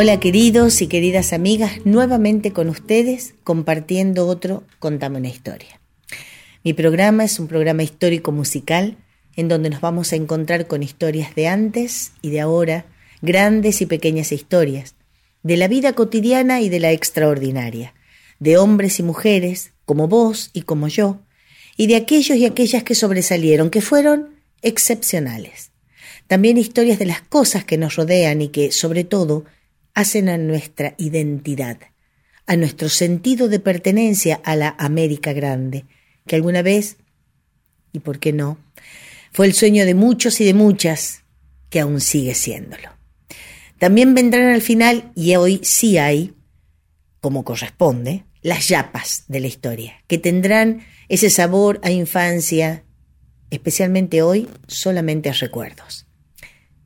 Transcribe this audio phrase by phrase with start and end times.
[0.00, 5.80] Hola queridos y queridas amigas, nuevamente con ustedes compartiendo otro Contame una historia.
[6.62, 8.96] Mi programa es un programa histórico musical
[9.34, 12.86] en donde nos vamos a encontrar con historias de antes y de ahora,
[13.22, 14.94] grandes y pequeñas historias,
[15.42, 17.92] de la vida cotidiana y de la extraordinaria,
[18.38, 21.22] de hombres y mujeres, como vos y como yo,
[21.76, 24.28] y de aquellos y aquellas que sobresalieron, que fueron
[24.62, 25.72] excepcionales.
[26.28, 29.44] También historias de las cosas que nos rodean y que, sobre todo,
[29.98, 31.76] hacen a nuestra identidad,
[32.46, 35.86] a nuestro sentido de pertenencia a la América Grande,
[36.24, 36.98] que alguna vez,
[37.92, 38.60] y por qué no,
[39.32, 41.24] fue el sueño de muchos y de muchas,
[41.68, 42.90] que aún sigue siéndolo.
[43.80, 46.32] También vendrán al final, y hoy sí hay,
[47.20, 52.84] como corresponde, las yapas de la historia, que tendrán ese sabor a infancia,
[53.50, 56.06] especialmente hoy, solamente a recuerdos.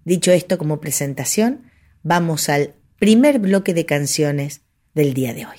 [0.03, 1.71] Dicho esto como presentación,
[2.03, 4.63] vamos al primer bloque de canciones
[4.95, 5.57] del día de hoy.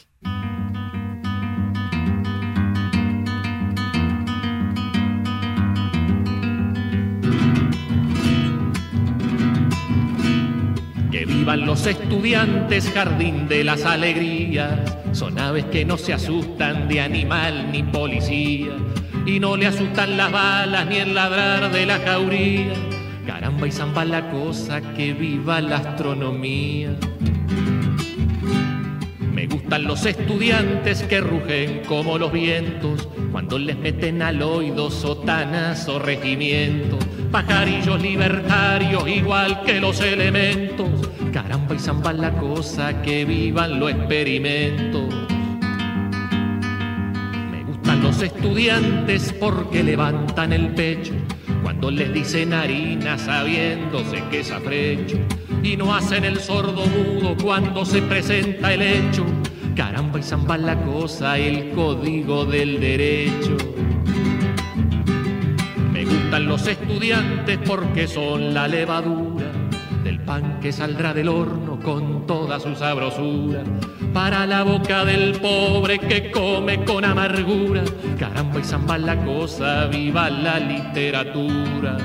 [11.12, 14.80] Que vivan los estudiantes, jardín de las alegrías.
[15.12, 18.72] Son aves que no se asustan de animal ni policía.
[19.26, 22.74] Y no le asustan las balas ni el ladrar de la jauría.
[23.28, 26.96] Caramba y zamba la cosa, que viva la astronomía.
[29.74, 35.98] Gustan los estudiantes que rugen como los vientos cuando les meten al oído sotanas o
[35.98, 37.04] regimientos.
[37.32, 41.10] Pajarillos libertarios igual que los elementos.
[41.34, 45.12] Caramba y zamba la cosa, que vivan los experimentos.
[47.50, 51.14] Me gustan los estudiantes porque levantan el pecho
[51.64, 55.18] cuando les dicen harina sabiéndose que es afrecho
[55.64, 59.26] y no hacen el sordo mudo cuando se presenta el hecho.
[59.76, 63.58] Caramba y zamba la cosa, el código del derecho.
[65.92, 69.52] Me gustan los estudiantes porque son la levadura
[70.04, 73.64] del pan que saldrá del horno con toda su sabrosura
[74.14, 77.84] para la boca del pobre que come con amargura.
[78.20, 81.98] Caramba y zamba la cosa, viva la literatura.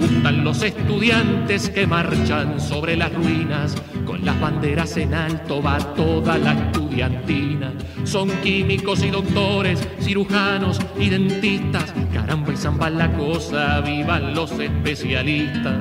[0.00, 5.78] Me gustan los estudiantes que marchan sobre las ruinas, con las banderas en alto va
[5.94, 7.74] toda la estudiantina.
[8.04, 11.92] Son químicos y doctores, cirujanos y dentistas.
[12.14, 15.78] Caramba y zamba la cosa, vivan los especialistas.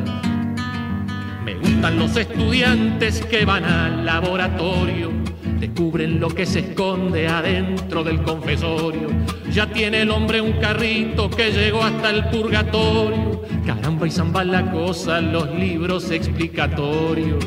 [1.46, 5.12] Me gustan los estudiantes que van al laboratorio,
[5.60, 9.10] descubren lo que se esconde adentro del confesorio.
[9.52, 13.42] Ya tiene el hombre un carrito que llegó hasta el purgatorio.
[13.66, 17.46] Caramba y zamba la cosa, los libros explicatorios.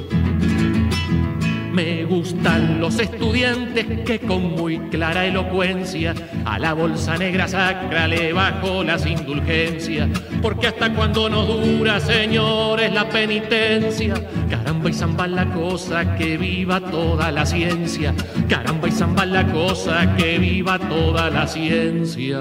[1.72, 8.34] Me gustan los estudiantes que con muy clara elocuencia a la bolsa negra sacra le
[8.34, 10.10] bajo las indulgencias.
[10.43, 14.15] Porque hasta cuando nos dura, señores, la penitencia.
[14.50, 18.15] Caramba y zamba la cosa, que viva toda la ciencia.
[18.51, 22.39] Caramba y zamba la cosa, que viva toda la ciencia.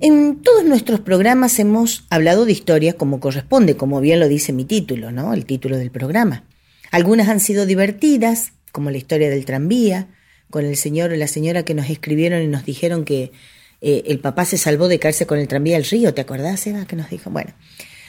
[0.00, 4.64] En todos nuestros programas hemos hablado de historias como corresponde, como bien lo dice mi
[4.64, 5.32] título, ¿no?
[5.32, 6.42] El título del programa.
[6.90, 10.08] Algunas han sido divertidas, como la historia del tranvía,
[10.50, 13.32] con el señor o la señora que nos escribieron y nos dijeron que
[13.80, 16.86] eh, el papá se salvó de caerse con el tranvía al río, ¿te acordás, Eva?
[16.86, 17.52] Que nos dijo, bueno.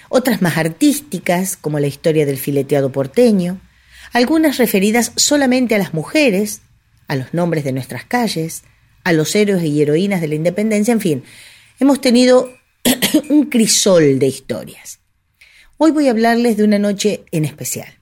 [0.10, 3.60] Otras más artísticas, como la historia del fileteado porteño.
[4.14, 6.62] Algunas referidas solamente a las mujeres,
[7.08, 8.64] a los nombres de nuestras calles,
[9.04, 11.24] a los héroes y heroínas de la independencia, en fin.
[11.80, 12.54] Hemos tenido
[13.30, 15.00] un crisol de historias.
[15.78, 17.97] Hoy voy a hablarles de una noche en especial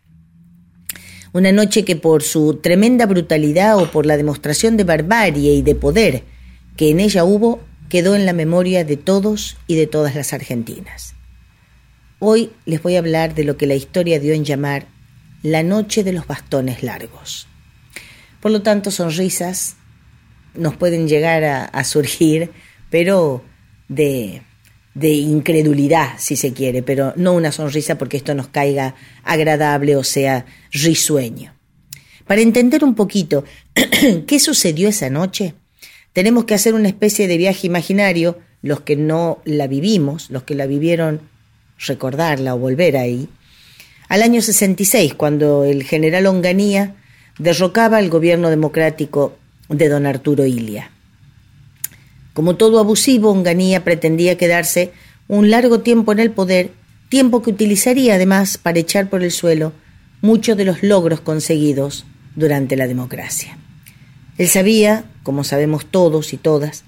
[1.36, 5.76] Una noche que por su tremenda brutalidad o por la demostración de barbarie y de
[5.76, 6.24] poder
[6.78, 7.60] que en ella hubo,
[7.90, 11.14] quedó en la memoria de todos y de todas las argentinas.
[12.20, 14.86] Hoy les voy a hablar de lo que la historia dio en llamar
[15.44, 17.50] la noche de los bastones largos.
[18.40, 19.76] Por lo tanto, sonrisas
[20.54, 22.52] nos pueden llegar a, surgir,
[22.90, 23.44] pero
[23.90, 24.42] de,
[24.96, 30.04] de incredulidad, si se quiere, pero no una sonrisa porque esto nos caiga agradable o
[30.04, 31.54] sea risueño.
[32.26, 33.44] Para entender un poquito
[34.28, 35.54] qué sucedió esa noche,
[36.14, 40.56] tenemos que hacer una especie de viaje imaginario, los que no la vivimos, los que
[40.56, 41.22] la vivieron,
[41.78, 43.28] recordarla o volver ahí,
[44.08, 46.96] al año 66, cuando el general Onganía
[47.38, 49.36] derrocaba al gobierno democrático
[49.68, 50.92] de don Arturo Ilia.
[52.36, 54.92] Como todo abusivo, Onganía pretendía quedarse
[55.30, 56.72] un largo tiempo en el poder,
[57.08, 59.72] tiempo que utilizaría además para echar por el suelo
[60.20, 62.06] muchos de los logros conseguidos
[62.36, 63.58] durante la democracia.
[64.38, 66.84] Él sabía, como sabemos todos y todas,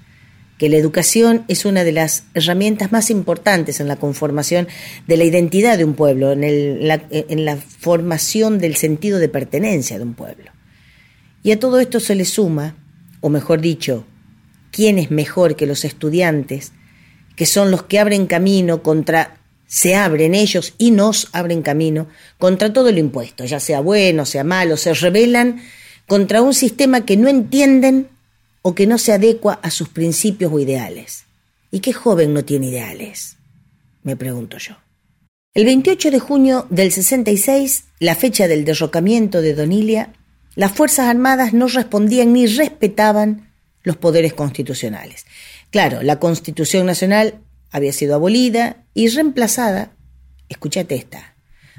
[0.58, 4.68] que la educación es una de las herramientas más importantes en la conformación
[5.06, 9.96] de la identidad de un pueblo, en, la, en, la, formación del sentido de pertenencia
[9.96, 10.50] de un pueblo.
[11.42, 12.76] Y a todo esto se le suma,
[13.22, 14.04] o mejor dicho,
[14.70, 16.72] quién es mejor que los estudiantes,
[17.36, 22.72] que son los que abren camino contra, se abren ellos y nos abren camino contra
[22.72, 25.62] todo lo impuesto, ya sea bueno, sea malo, se rebelan
[26.06, 28.08] contra un sistema que no entienden
[28.62, 31.24] o que no se adecua a sus principios o ideales.
[31.70, 33.36] ¿Y qué joven no tiene ideales?
[34.02, 34.76] Me pregunto yo.
[35.54, 40.12] El 28 de junio del 66, la fecha del derrocamiento de Donilia,
[40.54, 43.47] las Fuerzas Armadas no respondían ni respetaban
[43.88, 45.26] los poderes constitucionales.
[45.70, 47.40] Claro, la Constitución Nacional
[47.72, 49.92] había sido abolida y reemplazada,
[50.48, 51.34] escúchate esta,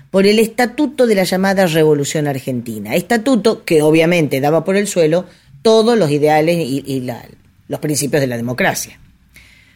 [0.09, 2.95] por el estatuto de la llamada Revolución Argentina.
[2.95, 5.25] Estatuto que obviamente daba por el suelo
[5.61, 7.07] todos los ideales y,
[7.67, 8.99] los principios de la democracia.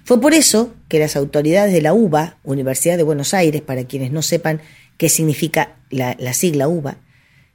[0.03, 4.11] Fue por eso que las autoridades de la UBA, Universidad de Buenos Aires, para quienes
[4.11, 4.59] no sepan
[4.97, 6.97] qué significa la, la sigla UBA,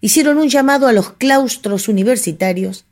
[0.01, 2.85] hicieron un llamado a los claustros universitarios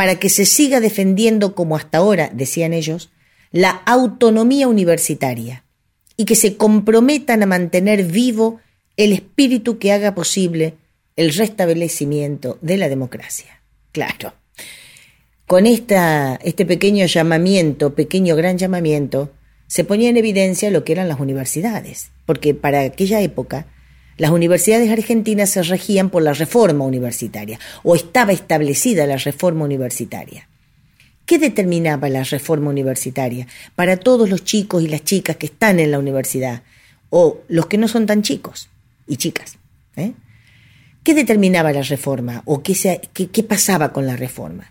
[0.00, 3.10] para que se siga defendiendo como hasta ahora, decían ellos,
[3.52, 5.66] la autonomía universitaria
[6.16, 8.62] y que se comprometan a mantener vivo
[8.96, 10.72] el espíritu que haga posible
[11.16, 13.60] el restablecimiento de la democracia.
[13.92, 14.32] Claro.
[15.46, 19.30] Con esta, este pequeño llamamiento, pequeño gran llamamiento,
[19.66, 23.66] se ponía en evidencia lo que eran las universidades, porque para aquella época
[24.20, 30.46] las universidades argentinas se regían por la reforma universitaria, o estaba establecida la reforma universitaria.
[31.24, 35.90] ¿Qué determinaba la reforma universitaria para todos los chicos y las chicas que están en
[35.90, 36.64] la universidad,
[37.08, 38.68] o los que no son tan chicos
[39.06, 39.56] y chicas?
[39.96, 40.12] ¿eh?
[41.02, 44.70] ¿Qué determinaba la reforma o qué, qué pasaba con la reforma?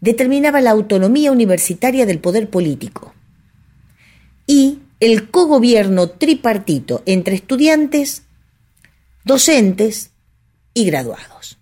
[0.00, 3.12] Determinaba la autonomía universitaria del poder político
[4.46, 8.22] y el cogobierno tripartito entre estudiantes,
[9.28, 10.10] docentes
[10.74, 11.58] y graduados.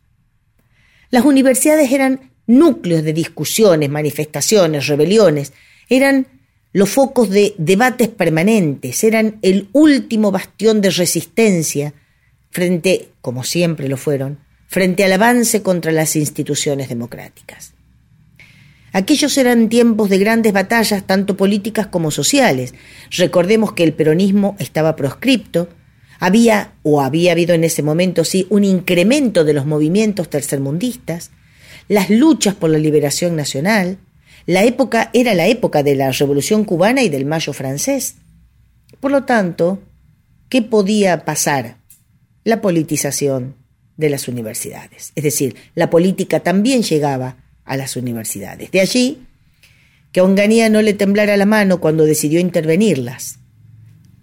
[1.11, 5.53] Las universidades eran núcleos de discusiones, manifestaciones, rebeliones,
[5.89, 6.29] eran
[6.73, 11.93] los focos de debates permanentes, eran el último bastión de resistencia
[12.51, 17.73] frente, como siempre lo fueron, frente al avance contra las instituciones democráticas.
[18.93, 22.75] Aquellos eran tiempos de grandes batallas, tanto políticas como sociales.
[23.11, 25.69] Recordemos que el peronismo estaba proscripto,
[26.19, 31.31] había, o había habido en ese momento, sí, un incremento de los movimientos tercermundistas,
[31.89, 33.99] las luchas por la liberación nacional.
[34.46, 38.17] La época era la época de la Revolución cubana y del Mayo francés.
[39.01, 39.81] Por lo tanto,
[40.49, 41.79] ¿qué podía pasar?
[42.44, 43.56] La politización
[43.96, 45.13] de las universidades.
[45.15, 48.70] Es decir, la política también llegaba a las universidades.
[48.70, 49.27] De allí
[50.13, 53.41] que a Onganía no le temblara la mano cuando decidió intervenirlas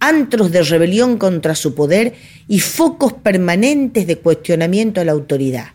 [0.08, 2.14] antros de rebelión contra su poder
[2.48, 5.68] y focos permanentes de cuestionamiento a la autoridad.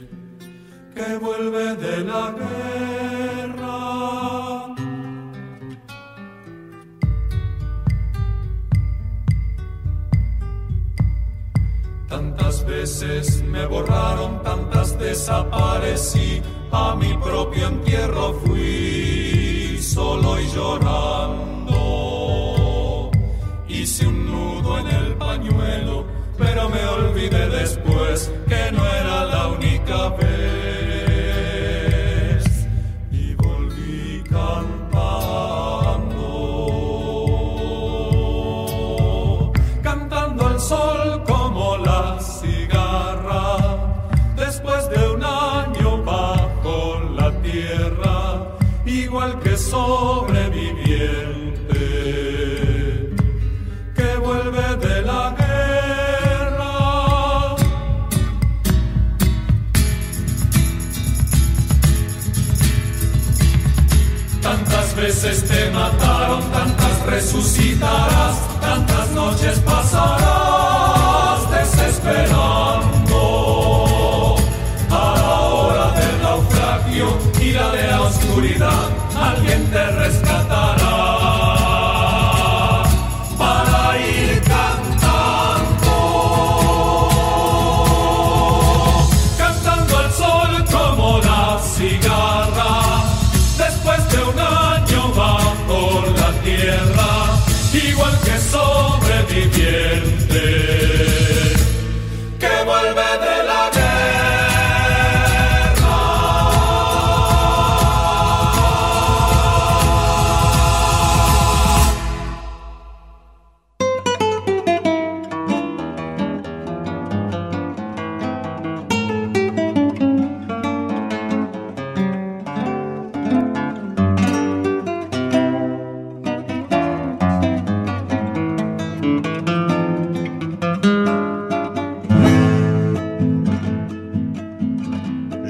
[0.98, 3.78] que vuelve de la guerra.
[12.08, 21.76] Tantas veces me borraron, tantas desaparecí, a mi propio entierro fui solo y llorando.
[23.68, 26.04] Hice un nudo en el pañuelo,
[26.36, 27.87] pero me olvidé después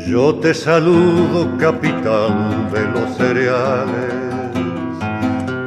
[0.09, 4.15] Yo te saludo, capital de los cereales,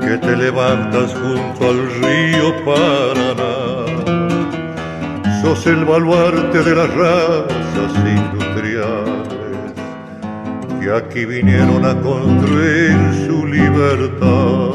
[0.01, 3.85] que te levantas junto al río Paraná.
[5.43, 9.73] Sos el baluarte de las razas industriales,
[10.79, 14.71] que aquí vinieron a construir su libertad.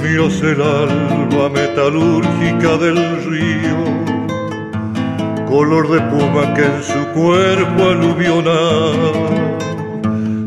[0.00, 4.05] Miras el alba metalúrgica del río
[5.56, 8.92] color de puma que en su cuerpo aluvional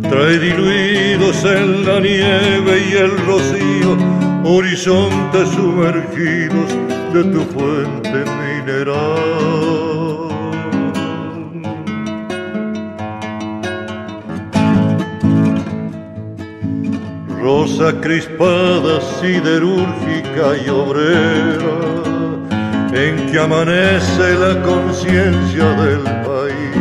[0.08, 3.98] trae diluidos en la nieve y el rocío,
[4.44, 6.70] horizontes sumergidos
[7.12, 9.10] de tu fuente mineral.
[17.42, 21.99] Rosa crispada, siderúrgica y obrera
[22.94, 26.80] en que amanece la conciencia del país.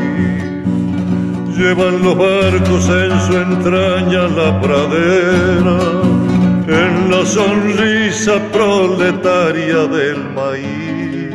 [1.57, 5.79] Llevan los barcos en su entraña la pradera,
[6.67, 11.35] en la sonrisa proletaria del maíz.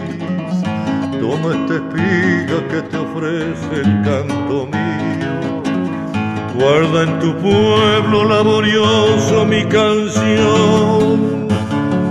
[1.20, 5.64] Toma esta espiga que te ofrece el canto mío.
[6.56, 11.33] Guarda en tu pueblo laborioso mi canción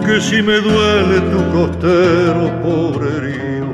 [0.05, 3.69] que si me duele tu costero pobrerío,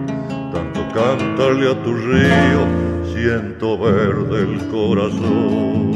[0.53, 2.63] tanto cantarle a tu río,
[3.13, 5.88] siento verde el corazón.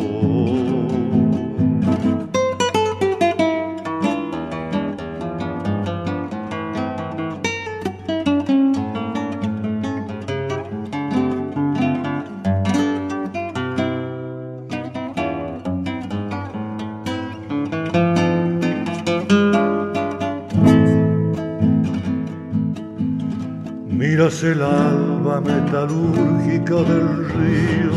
[24.43, 27.93] El alba metalúrgica del río,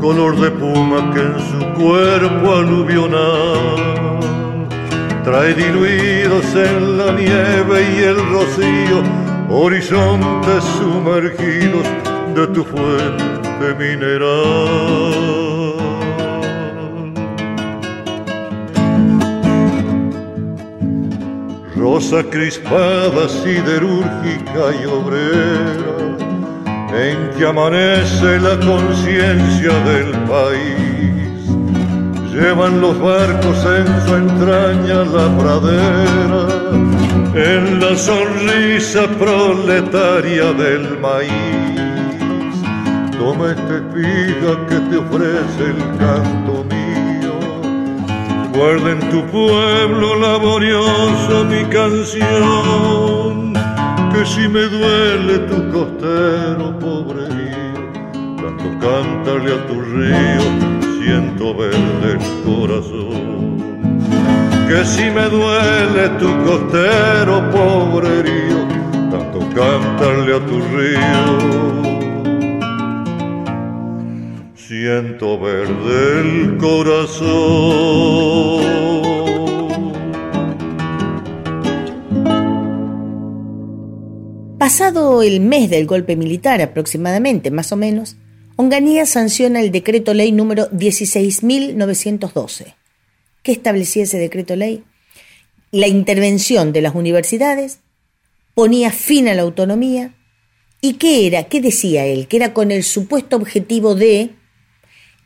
[0.00, 4.18] color de puma que en su cuerpo aluvional
[5.22, 9.02] trae diluidos en la nieve y el rocío,
[9.50, 11.86] horizontes sumergidos
[12.34, 15.33] de tu fuente mineral.
[21.94, 25.96] Rosa crispada, siderúrgica y obrera,
[26.92, 31.38] en que amanece la conciencia del país.
[32.32, 36.44] Llevan los barcos en su entraña la pradera,
[37.52, 42.54] en la sonrisa proletaria del maíz.
[43.16, 46.83] Toma esta espiga que te ofrece el canto mío,
[48.54, 53.52] guarda en tu pueblo laborioso mi canción,
[54.12, 57.90] que si me duele tu costero, pobre mío,
[58.36, 63.58] tanto cántale a tu río siento verde el corazón.
[64.68, 68.66] Que si me duele tu costero, pobre río,
[69.10, 71.93] tanto cántale a tu río.
[74.66, 78.64] Siento verde el corazón.
[84.58, 88.16] Pasado el mes del golpe militar aproximadamente, más o menos,
[88.56, 92.74] Onganía sanciona el decreto ley número 16.912.
[93.42, 94.82] ¿Qué establecía ese decreto ley?
[95.72, 97.80] La intervención de las universidades,
[98.54, 100.14] ponía fin a la autonomía.
[100.80, 101.44] ¿Y qué era?
[101.44, 102.28] ¿Qué decía él?
[102.28, 104.30] Que era con el supuesto objetivo de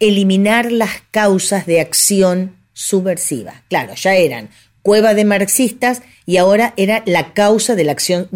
[0.01, 3.63] eliminar las causas de acción subversiva.
[3.69, 4.51] Claro, ya eran
[4.83, 8.29] cueva de marxistas y ahora era la causa de la acción,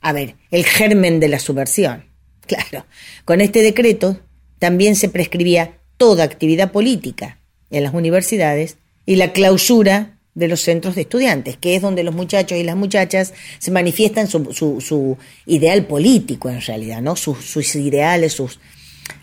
[0.00, 2.04] a ver, el germen de la subversión.
[2.46, 2.84] Claro,
[3.24, 4.20] con este decreto
[4.58, 7.38] también se prescribía toda actividad política
[7.70, 12.14] en las universidades y la clausura de los centros de estudiantes, que es donde los
[12.14, 17.16] muchachos y las muchachas se manifiestan su, ideal político en realidad, ¿no?
[17.16, 18.60] Sus ideales, sus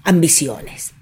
[0.03, 0.93] ambiciones.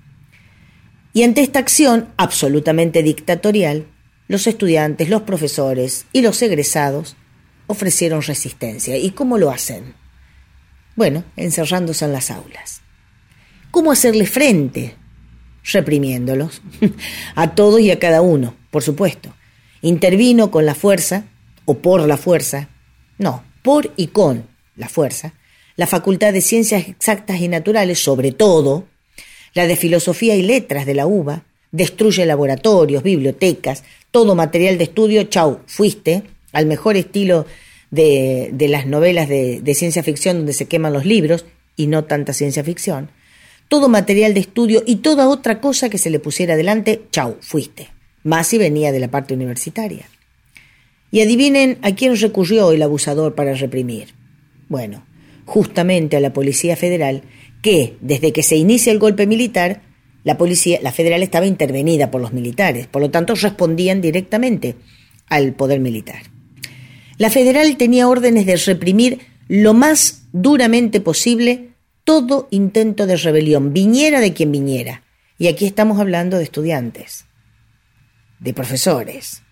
[1.13, 3.85] Y ante esta acción absolutamente dictatorial,
[4.27, 7.15] los estudiantes, los profesores y los egresados
[7.67, 8.97] ofrecieron resistencia.
[8.97, 9.95] ¿Y cómo lo hacen?
[10.95, 12.81] Bueno, encerrándose en las aulas.
[13.71, 14.95] ¿Cómo hacerle frente?
[15.63, 16.61] Reprimiéndolos.
[17.35, 19.33] a todos y a cada uno, por supuesto.
[19.81, 21.25] Intervino con la fuerza,
[21.69, 22.67] o por la fuerza,
[23.19, 25.33] no, por y con la fuerza,
[25.75, 28.87] la Facultad de Ciencias Exactas y Naturales, sobre todo,
[29.59, 31.43] la de Filosofía y Letras de la UBA,
[31.73, 37.45] destruye laboratorios, bibliotecas, todo material de estudio, chau, fuiste, al mejor estilo
[37.91, 41.43] de, las novelas de, de ciencia ficción donde se queman los libros,
[41.75, 43.09] y no tanta ciencia ficción,
[43.67, 47.89] todo material de estudio y toda otra cosa que se le pusiera adelante, chau, fuiste.
[48.23, 50.05] Más si venía de la parte universitaria.
[51.11, 54.13] Y adivinen a quién recurrió el abusador para reprimir.
[54.69, 55.05] Bueno,
[55.45, 57.23] justamente a la Policía Federal,
[57.61, 59.81] que desde que se inicia el golpe militar,
[60.23, 64.75] la policía, la federal estaba intervenida por los militares, por lo tanto respondían directamente
[65.27, 66.21] al poder militar.
[67.17, 71.71] La federal tenía órdenes de reprimir lo más duramente posible
[72.03, 75.03] todo intento de rebelión, viniera de quien viniera.
[75.37, 77.25] Y aquí estamos hablando de estudiantes,
[78.39, 79.43] de profesores,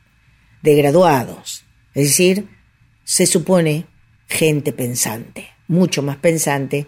[0.64, 2.48] de graduados, es decir,
[3.04, 3.86] se supone
[4.28, 6.88] gente pensante, mucho más pensante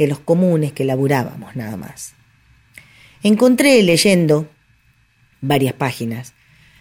[0.00, 2.14] que los comunes que laburábamos nada más.
[3.22, 4.48] Encontré leyendo
[5.42, 6.32] varias páginas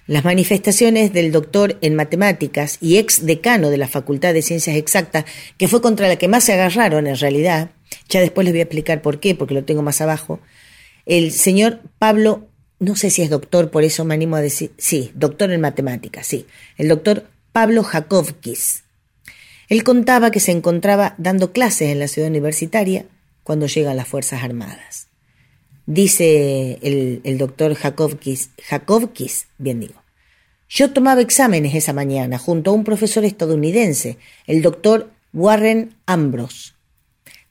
[0.07, 5.25] las manifestaciones del doctor en matemáticas y ex decano de la Facultad de Ciencias Exactas,
[5.57, 7.71] que fue contra la que más se agarraron en realidad,
[8.07, 10.39] ya después les voy a explicar por qué, porque lo tengo más abajo,
[11.05, 12.47] el señor Pablo,
[12.79, 16.25] no sé si es doctor, por eso me animo a decir, sí, doctor en matemáticas,
[16.25, 16.45] sí,
[16.77, 18.85] el doctor Pablo Jakovkis.
[19.69, 23.05] Él contaba que se encontraba dando clases en la ciudad universitaria
[23.43, 25.07] cuando llegan las Fuerzas Armadas.
[25.85, 30.03] Dice el, doctor Jakovkis, Jakovkis, bien digo,
[30.67, 36.73] yo tomaba exámenes esa mañana junto a un profesor estadounidense, el doctor Warren Ambrose.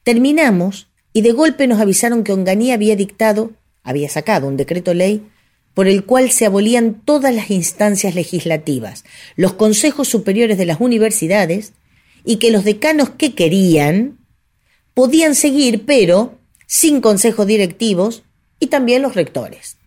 [0.03, 3.51] Terminamos y de golpe nos avisaron que Onganía había dictado,
[3.83, 5.25] había sacado un decreto ley
[5.73, 9.05] por el cual se abolían todas las instancias legislativas,
[9.35, 11.73] los consejos superiores de las universidades
[12.23, 14.19] y que los decanos que querían
[14.93, 18.23] podían seguir, pero sin consejos directivos
[18.59, 19.77] y también los rectores.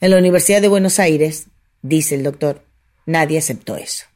[0.00, 1.48] En la Universidad de Buenos Aires,
[1.82, 2.64] dice el doctor,
[3.06, 4.06] nadie aceptó eso.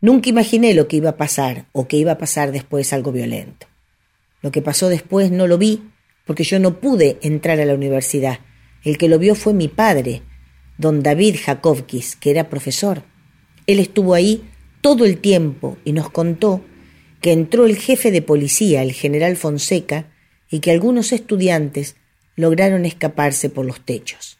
[0.00, 3.66] Nunca imaginé lo que iba a pasar o que iba a pasar después algo violento.
[4.42, 5.82] Lo que pasó después no lo vi
[6.24, 8.40] porque yo no pude entrar a la universidad.
[8.84, 10.22] El que lo vio fue mi padre,
[10.76, 13.02] don David Jakovkis, que era profesor.
[13.66, 14.48] Él estuvo ahí
[14.80, 16.64] todo el tiempo y nos contó
[17.20, 20.06] que entró el jefe de policía, el general Fonseca,
[20.50, 21.96] y que algunos estudiantes
[22.36, 24.38] lograron escaparse por los techos.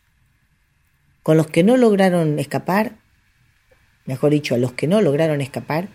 [1.22, 2.96] Con los que no lograron escapar,
[4.06, 5.88] mejor dicho, a los que no lograron escapar,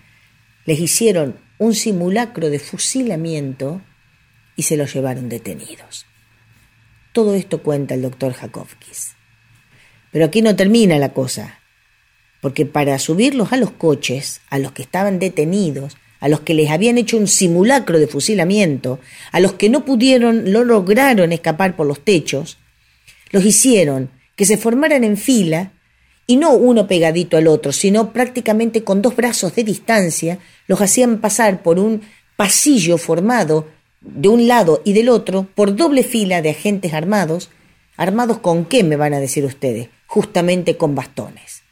[0.66, 3.82] les hicieron un simulacro de fusilamiento
[4.56, 6.06] y se los llevaron detenidos.
[7.14, 9.16] Todo esto cuenta el doctor Jakovkis.
[10.12, 11.60] Pero aquí no termina la cosa,
[12.44, 16.72] porque para subirlos a los coches, a los que estaban detenidos, a los que les
[16.72, 19.00] habían hecho un simulacro de fusilamiento,
[19.32, 22.58] a los que no pudieron, no lograron escapar por los techos,
[23.32, 25.72] los hicieron que se formaran en fila
[26.28, 31.22] y no uno pegadito al otro, sino prácticamente con dos brazos de distancia, los hacían
[31.22, 32.02] pasar por un
[32.36, 33.70] pasillo formado
[34.02, 37.52] de un lado y del otro por doble fila de agentes armados,
[37.96, 41.63] armados con qué me van a decir ustedes, justamente con bastones.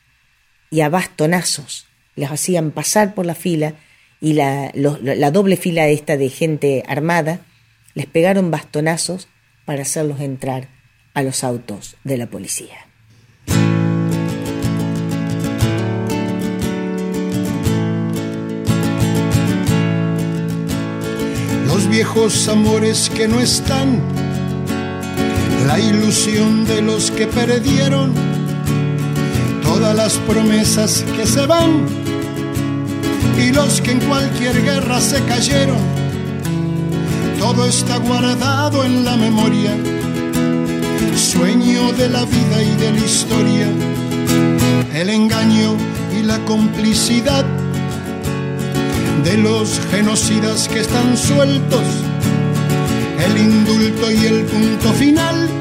[0.71, 3.75] Y a bastonazos les hacían pasar por la fila
[4.21, 7.41] y la, la doble fila esta de gente armada
[7.93, 9.27] les pegaron bastonazos
[9.65, 10.69] para hacerlos entrar
[11.13, 12.87] a los autos de la policía.
[21.65, 24.01] Los viejos amores que no están,
[25.67, 28.13] la ilusión de los que perdieron,
[29.73, 31.85] todas las promesas que se van
[33.37, 35.77] y los que en cualquier guerra se cayeron.
[37.39, 39.71] Todo está guardado en la memoria,
[41.15, 43.67] sueño de la vida y de la historia,
[44.93, 45.77] el engaño
[46.19, 47.45] y la complicidad
[49.23, 51.85] de los genocidas que están sueltos,
[53.25, 55.60] el indulto y el punto final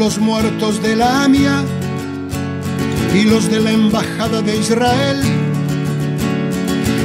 [0.00, 1.62] los muertos de la AMIA
[3.14, 5.20] y los de la Embajada de Israel,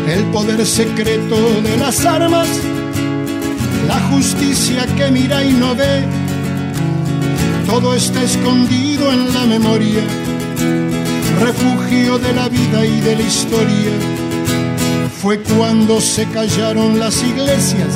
[0.08, 2.47] el poder secreto de las armas,
[3.89, 6.05] la justicia que mira y no ve,
[7.67, 10.01] todo está escondido en la memoria,
[11.41, 13.91] refugio de la vida y de la historia.
[15.21, 17.93] Fue cuando se callaron las iglesias,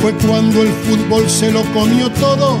[0.00, 2.60] fue cuando el fútbol se lo comió todo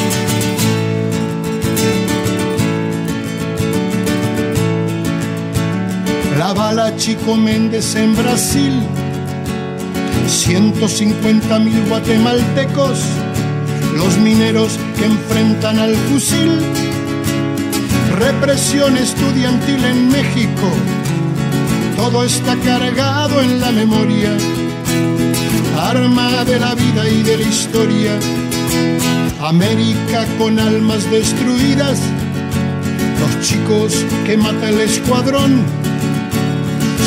[6.61, 8.73] Bala Chico Méndez en Brasil,
[10.27, 12.99] 150 mil guatemaltecos,
[13.97, 16.51] los mineros que enfrentan al fusil,
[18.25, 20.67] represión estudiantil en México,
[21.95, 24.31] todo está cargado en la memoria,
[25.79, 28.13] arma de la vida y de la historia,
[29.41, 31.99] América con almas destruidas,
[33.19, 35.65] los chicos que mata el escuadrón,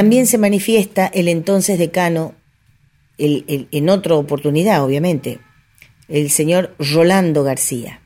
[0.00, 2.34] También se manifiesta el entonces decano,
[3.18, 5.40] en otra oportunidad, obviamente,
[6.08, 8.00] el señor Rolando García,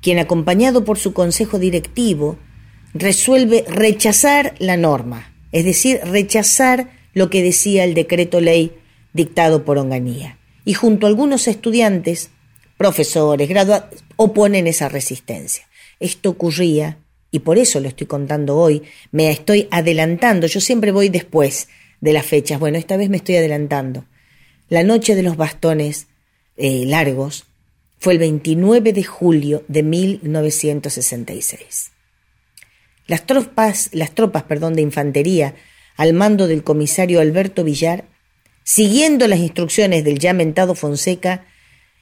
[0.00, 2.38] quien acompañado por su consejo directivo
[2.94, 8.72] resuelve rechazar la norma, es decir, rechazar lo que decía el decreto ley
[9.12, 10.38] dictado por Onganía.
[10.64, 12.30] Y junto a algunos estudiantes,
[12.78, 15.68] profesores, graduados, oponen esa resistencia.
[16.00, 16.96] Esto ocurría,
[17.36, 21.68] y por eso lo estoy contando hoy, me estoy adelantando, yo siempre voy después
[22.00, 24.06] de las fechas, bueno, esta vez me estoy adelantando.
[24.70, 26.06] La noche de los bastones
[26.56, 27.44] eh, largos
[27.98, 31.90] fue el 29 de julio de 1966.
[33.06, 35.54] Las tropas, las tropas perdón, de infantería,
[35.96, 38.06] al mando del comisario Alberto Villar,
[38.64, 41.44] siguiendo las instrucciones del ya mentado Fonseca,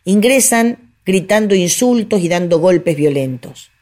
[0.04, 3.72] ingresan gritando insultos y dando golpes violentos.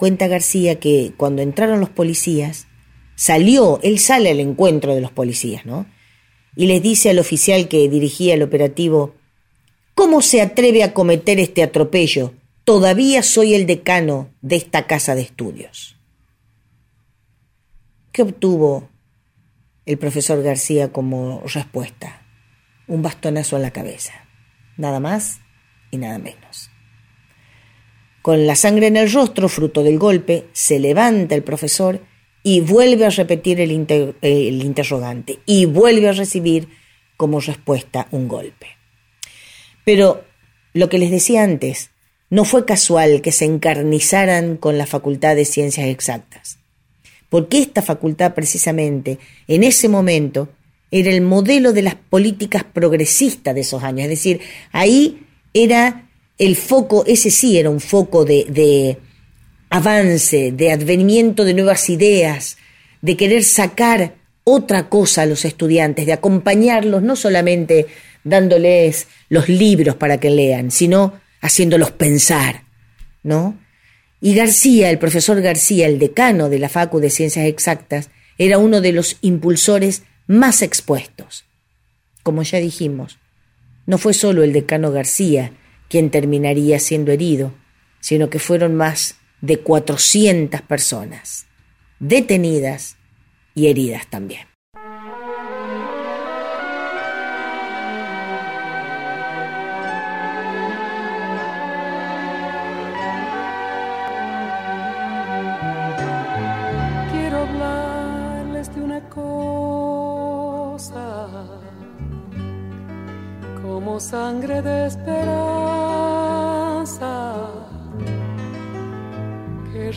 [0.00, 2.66] Cuenta García que cuando entraron los policías,
[3.16, 5.84] salió, él sale al encuentro de los policías, ¿no?
[6.56, 9.14] Y les dice al oficial que dirigía el operativo,
[9.94, 12.32] ¿cómo se atreve a cometer este atropello?
[12.64, 15.98] Todavía soy el decano de esta casa de estudios.
[18.10, 18.88] ¿Qué obtuvo
[19.84, 22.22] el profesor García como respuesta.
[22.86, 24.12] Un bastonazo en la cabeza.
[24.78, 25.40] Nada más
[25.90, 26.70] y nada menos.
[28.22, 32.00] Con la sangre en el rostro, fruto del golpe, se levanta el profesor
[32.42, 36.68] y vuelve a repetir el, interrogante y vuelve a recibir
[37.16, 38.66] como respuesta un golpe.
[39.84, 40.24] Pero
[40.72, 41.90] lo que les decía antes,
[42.28, 46.60] no fue casual que se encarnizaran con la Facultad de Ciencias Exactas
[47.30, 50.50] porque esta facultad precisamente en ese momento
[50.90, 54.40] era el modelo de las políticas progresistas de esos años, es decir,
[54.72, 55.22] ahí
[55.54, 56.09] era
[56.40, 58.96] el foco, ese sí era un foco de,
[59.68, 62.56] avance, de advenimiento de nuevas ideas,
[63.02, 67.88] de querer sacar otra cosa a los estudiantes, de acompañarlos no solamente
[68.24, 72.64] dándoles los libros para que lean, sino haciéndolos pensar,
[73.22, 73.58] ¿no?
[74.22, 78.80] Y García, el profesor García, el decano de la Facu de Ciencias Exactas, era uno
[78.80, 81.44] de los impulsores más expuestos.
[82.22, 83.18] Como ya dijimos,
[83.84, 85.52] no fue solo el decano García
[85.90, 87.52] quien terminaría siendo herido,
[88.00, 91.46] sino que fueron más de 400 personas,
[91.98, 92.96] detenidas
[93.54, 94.50] y heridas también.
[114.00, 115.39] sangre de esperanza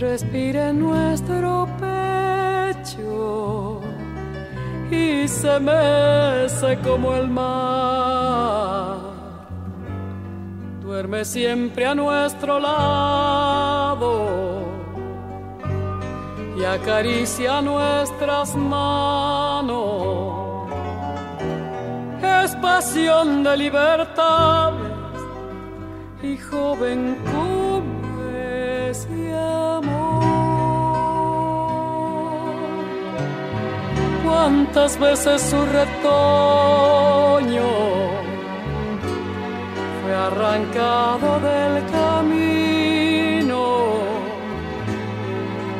[0.04, 3.82] que respire en nuestro pecho
[4.92, 8.98] y se mece como el mar.
[10.82, 14.62] Duerme siempre a nuestro lado
[16.58, 20.44] y acaricia nuestras manos
[22.44, 24.92] es pasión de libertades
[26.22, 27.18] y joven
[34.74, 36.02] Cuántas veces su retoño
[40.02, 43.62] fue arrancado del camino,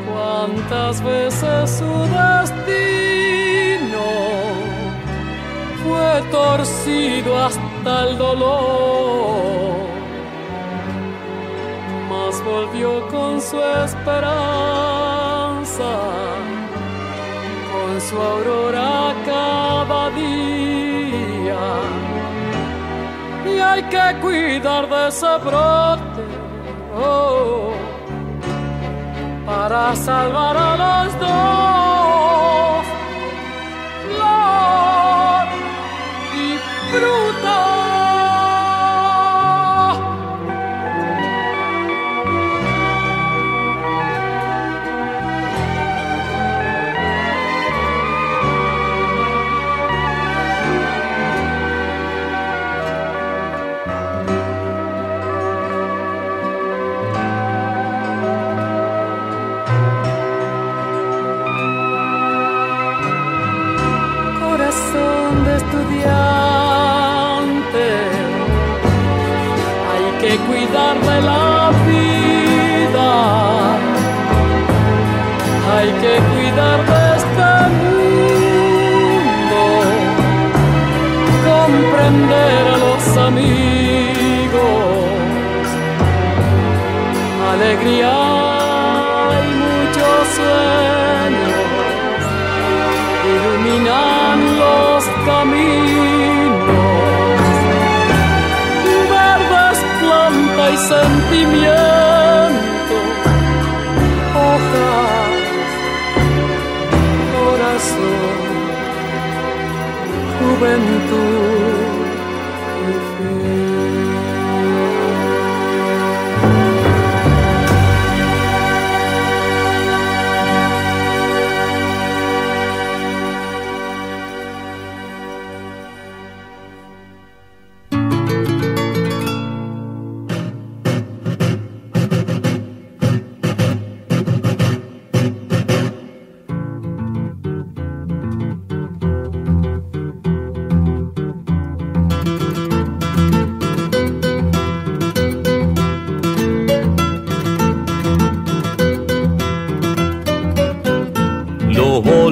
[0.08, 4.06] cuántas veces su destino
[5.84, 9.88] fue torcido hasta el dolor,
[12.12, 14.73] mas volvió con su esperanza,
[23.94, 26.24] que cuidar de ese brote
[26.96, 27.74] oh,
[29.46, 32.86] para salvar a los dos.
[34.08, 35.48] Flor
[36.44, 36.58] y
[36.92, 37.73] fruta.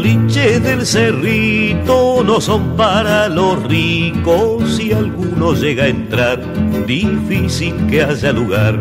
[0.02, 6.40] Del cerrito no son para los ricos si alguno llega a entrar,
[6.88, 8.80] difícil que haya lugar.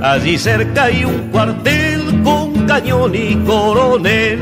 [0.00, 4.38] Allí cerca hay un cuartel con cañón y coronel.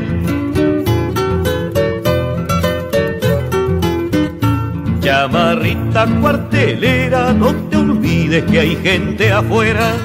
[5.01, 9.95] Llamarrita cuartelera, no te olvides que hay gente afuera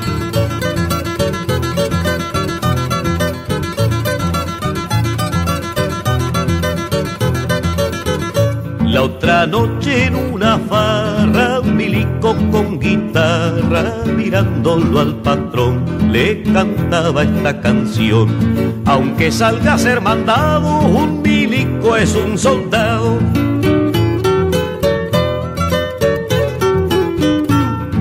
[8.97, 17.61] La otra noche en una farra, milico con guitarra, mirándolo al patrón, le cantaba esta
[17.61, 18.27] canción.
[18.87, 23.19] Aunque salga a ser mandado, un milico es un soldado.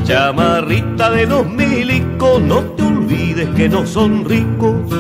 [0.06, 4.95] Chamarrita de los milicos, no te olvides que no son ricos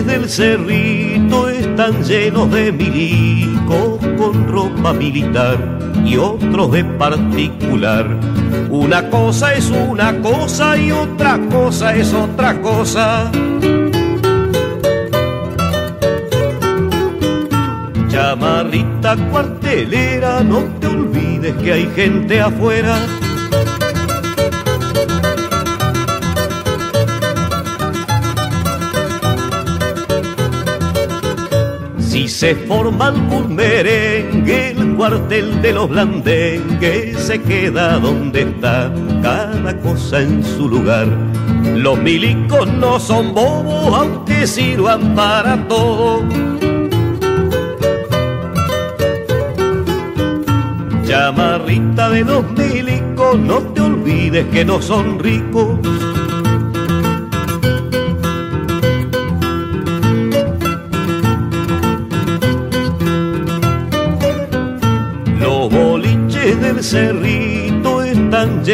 [0.00, 5.58] del cerrito están llenos de milicos con ropa militar
[6.02, 8.06] y otros de particular.
[8.70, 13.30] Una cosa es una cosa y otra cosa es otra cosa.
[18.08, 22.98] Chamarrita cuartelera, no te olvides que hay gente afuera
[32.42, 40.22] se forma algún merengue, el cuartel de los blandengues se queda donde está, cada cosa
[40.22, 41.06] en su lugar.
[41.76, 46.24] Los milicos no son bobos, aunque sirvan para todo.
[51.06, 55.78] Chamarrita de los milicos, no te olvides que no son ricos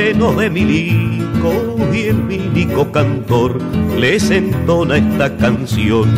[0.08, 1.54] llenos de milicos
[1.92, 3.60] y el milico cantor
[3.98, 6.08] les entona esta canción.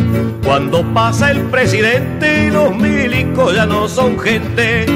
[0.44, 4.86] Cuando pasa el presidente, los milicos ya no son gente.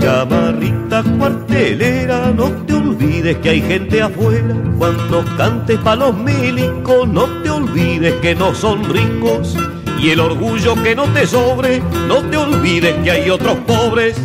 [0.00, 4.56] Chamarrita cuartelera, no te olvides que hay gente afuera.
[4.76, 9.56] Cuando cantes pa' los milicos, no te olvides que no son ricos
[9.98, 14.16] y el orgullo que no te sobre, no te olvides que hay otros pobres.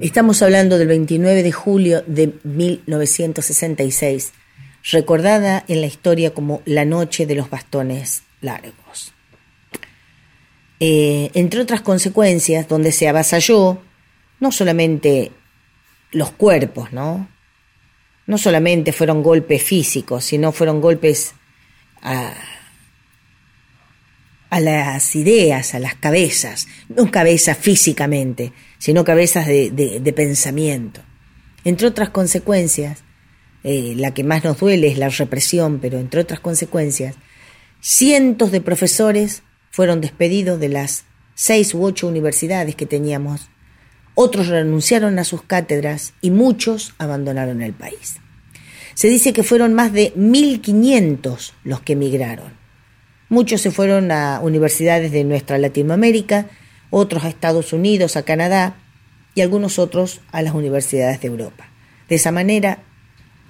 [0.00, 4.32] Estamos hablando del 29 de julio de 1966,
[4.90, 9.12] recordada en la historia como la noche de los bastones largos.
[10.80, 13.78] Eh, entre otras consecuencias, donde se avasalló
[14.40, 15.32] no solamente
[16.12, 17.28] los cuerpos, ¿no?
[18.26, 21.32] No solamente fueron golpes físicos, sino fueron golpes
[22.02, 22.34] a,
[24.50, 31.00] a las ideas, a las cabezas, no cabezas físicamente, sino cabezas de, pensamiento.
[31.64, 33.02] Entre otras consecuencias,
[33.64, 37.16] eh, la que más nos duele es la represión, pero entre otras consecuencias,
[37.80, 43.48] cientos de profesores fueron despedidos de las seis u ocho universidades que teníamos,
[44.14, 48.16] otros renunciaron a sus cátedras y muchos abandonaron el país.
[48.94, 52.65] Se dice que fueron más de 1.500 los que emigraron.
[53.28, 56.46] Muchos se fueron a universidades de nuestra Latinoamérica,
[56.90, 58.76] otros a Estados Unidos, a Canadá
[59.34, 61.68] y algunos otros a las universidades de Europa.
[62.08, 62.78] De esa manera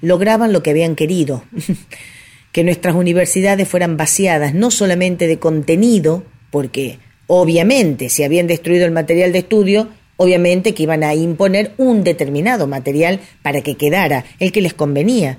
[0.00, 1.44] lograban lo que habían querido,
[2.52, 8.92] que nuestras universidades fueran vaciadas no solamente de contenido, porque obviamente si habían destruido el
[8.92, 14.52] material de estudio, obviamente que iban a imponer un determinado material para que quedara el
[14.52, 15.38] que les convenía.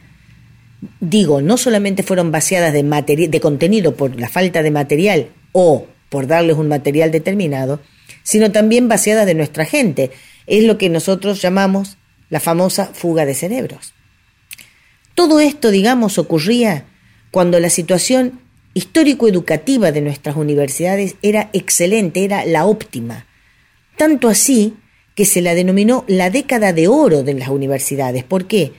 [0.99, 2.83] Digo, no solamente fueron vaciadas de,
[3.29, 7.81] de contenido por la falta de material o por darles un material determinado,
[8.23, 10.11] sino también vaciadas de nuestra gente.
[10.45, 11.97] Es lo que nosotros llamamos
[12.29, 13.93] la famosa fuga de cerebros.
[15.15, 16.85] Todo esto, digamos, ocurría
[17.31, 18.39] cuando la situación
[18.73, 23.25] histórico-educativa de nuestras universidades era excelente, era la óptima.
[23.97, 24.75] Tanto así
[25.15, 28.23] que se la denominó la década de oro de las universidades.
[28.23, 28.73] ¿Por qué?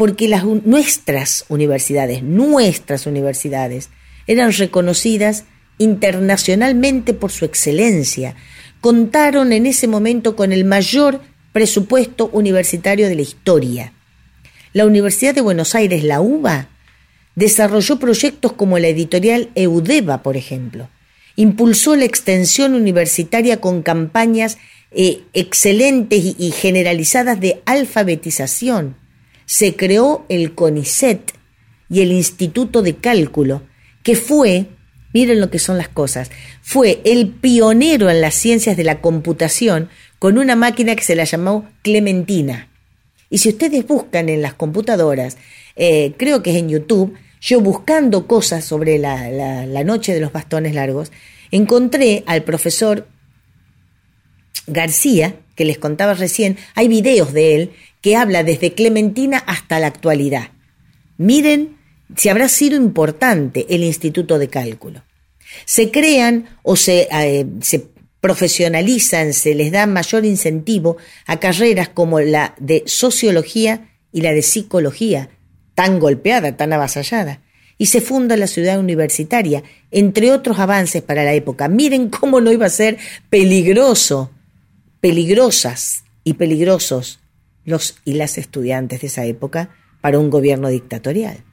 [0.00, 3.90] Porque las, nuestras universidades, nuestras universidades,
[4.26, 5.44] eran reconocidas
[5.76, 8.34] internacionalmente por su excelencia.
[8.80, 11.20] Contaron en ese momento con el mayor
[11.52, 13.92] presupuesto universitario de la historia.
[14.72, 16.70] La Universidad de Buenos Aires, la UBA,
[17.34, 20.88] desarrolló proyectos como la editorial Eudeva, por ejemplo.
[21.36, 24.56] Impulsó la extensión universitaria con campañas
[24.92, 28.96] eh, excelentes y generalizadas de alfabetización.
[29.50, 31.32] Se creó el CONICET
[31.88, 33.62] y el Instituto de Cálculo,
[34.04, 34.66] que fue,
[35.12, 36.30] miren lo que son las cosas,
[36.62, 39.88] fue el pionero en las ciencias de la computación
[40.20, 42.68] con una máquina que se la llamó Clementina.
[43.28, 45.36] Y si ustedes buscan en las computadoras,
[45.74, 49.30] eh, creo que es en YouTube, yo buscando cosas sobre la,
[49.66, 51.10] la noche de los bastones largos,
[51.50, 53.08] encontré al profesor
[54.68, 59.86] García, que les contaba recién, hay videos de él que habla desde Clementina hasta la
[59.88, 60.50] actualidad.
[61.16, 61.80] Miren
[62.16, 65.02] si habrá sido importante el Instituto de Cálculo.
[65.64, 67.86] Se crean o se, eh, se
[68.20, 70.96] profesionalizan, se les da mayor incentivo
[71.26, 75.30] a carreras como la de sociología y la de psicología,
[75.74, 77.42] tan golpeada, tan avasallada.
[77.78, 81.68] Y se funda la ciudad universitaria, entre otros avances para la época.
[81.68, 82.98] Miren cómo no iba a ser
[83.30, 84.30] peligroso,
[85.00, 87.19] peligrosas y peligrosos
[87.64, 91.44] los y las estudiantes de esa época para un gobierno dictatorial.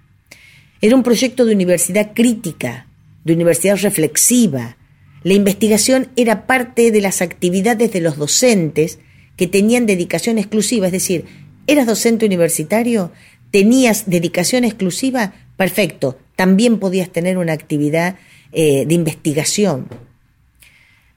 [0.82, 2.88] Era un proyecto de universidad crítica,
[3.24, 4.78] de universidad reflexiva,
[5.24, 9.00] la investigación era parte de las actividades de los docentes
[9.36, 11.26] que tenían dedicación exclusiva, es decir,
[11.66, 13.12] eras docente universitario,
[13.52, 18.16] tenías dedicación exclusiva, perfecto, también podías tener una actividad
[18.52, 19.88] eh, de investigación.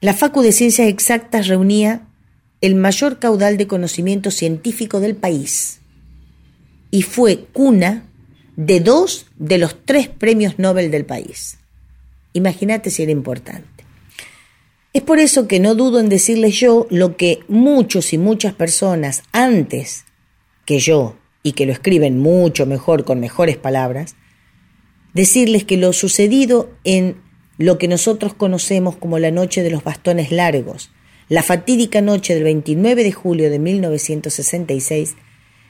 [0.01, 2.07] La Facu de Ciencias Exactas reunía
[2.61, 5.81] el mayor caudal de conocimiento científico del país
[6.91, 8.05] y fue cuna
[8.55, 11.57] de dos de los tres premios Nobel del país.
[12.33, 13.67] Imagínate si era importante.
[14.93, 19.23] Es por eso que no dudo en decirles yo lo que muchos y muchas personas
[19.31, 20.03] antes
[20.65, 24.15] que yo, y que lo escriben mucho mejor, con mejores palabras,
[25.13, 27.21] decirles que lo sucedido en
[27.57, 30.91] lo que nosotros conocemos como la noche de los bastones largos,
[31.31, 35.15] la fatídica noche del 29 de julio de 1966,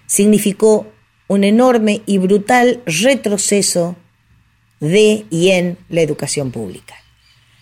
[0.07, 0.88] significó
[1.28, 3.95] un enorme y brutal retroceso
[4.80, 6.95] de y en la educación pública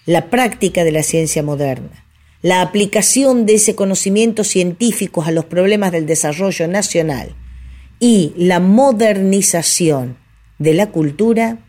[0.05, 2.05] la práctica de la ciencia moderna,
[2.41, 7.35] la aplicación de ese conocimiento científico a los problemas del desarrollo nacional
[7.99, 10.17] y la modernización
[10.57, 11.59] de la cultura,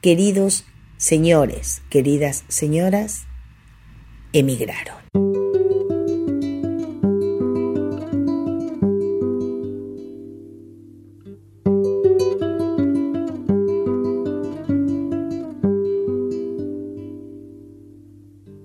[0.00, 0.64] queridos
[0.96, 3.26] señores, queridas señoras,
[4.32, 5.03] emigraron.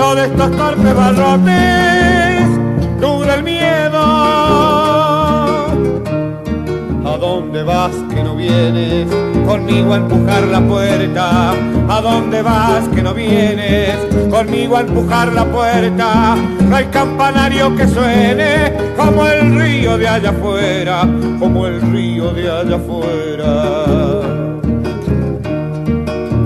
[0.00, 2.42] De estos torpes barrotes,
[3.00, 4.00] tú del miedo.
[7.04, 9.06] ¿A dónde vas que no vienes
[9.46, 11.52] conmigo a empujar la puerta?
[11.88, 13.94] ¿A dónde vas que no vienes
[14.30, 16.34] conmigo a empujar la puerta?
[16.60, 21.02] No hay campanario que suene como el río de allá afuera,
[21.38, 24.39] como el río de allá afuera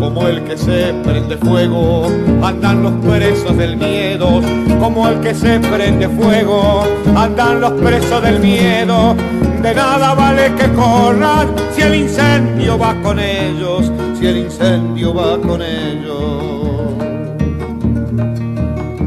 [0.05, 2.07] como el que se prende fuego,
[2.43, 4.43] andan los presos del miedo,
[4.79, 6.85] como el que se prende fuego,
[7.17, 9.17] andan los presos del miedo,
[9.63, 15.39] de nada vale que corran si el incendio va con ellos, si el incendio va
[15.39, 16.93] con ellos.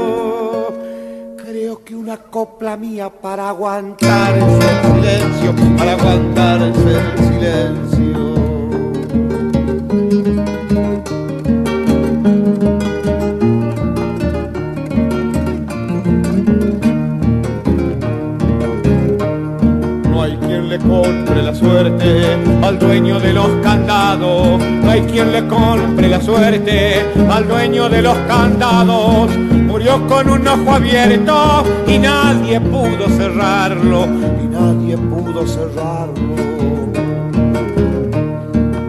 [1.59, 8.19] creo que una copla mía para aguantarse el silencio, para aguantarse el silencio.
[20.11, 24.61] No hay quien le compre la suerte al dueño de los candados.
[24.61, 29.56] No hay quien le compre la suerte al dueño de los candados.
[29.87, 34.07] Murió con un ojo abierto y nadie pudo cerrarlo.
[34.43, 36.35] Y nadie pudo cerrarlo.